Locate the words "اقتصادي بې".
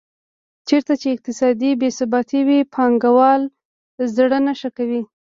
1.15-1.89